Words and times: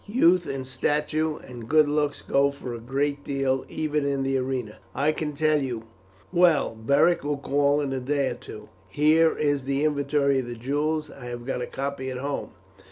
Youth 0.07 0.47
and 0.47 0.65
stature 0.65 1.37
and 1.37 1.69
good 1.69 1.87
looks 1.87 2.23
go 2.23 2.49
for 2.49 2.73
a 2.73 2.79
great 2.79 3.23
deal 3.23 3.65
even 3.69 4.03
in 4.03 4.23
the 4.23 4.35
arena, 4.35 4.77
I 4.95 5.11
can 5.11 5.33
tell 5.33 5.59
you. 5.61 5.83
Well, 6.33 6.73
Beric 6.73 7.23
will 7.23 7.37
call 7.37 7.79
in 7.81 7.93
a 7.93 7.99
day 7.99 8.29
or 8.29 8.33
two. 8.33 8.69
Here 8.87 9.37
is 9.37 9.65
the 9.65 9.85
inventory 9.85 10.39
of 10.39 10.47
the 10.47 10.55
jewels; 10.55 11.11
I 11.11 11.25
have 11.27 11.45
got 11.45 11.61
a 11.61 11.67
copy 11.67 12.09
at 12.09 12.17
home. 12.17 12.49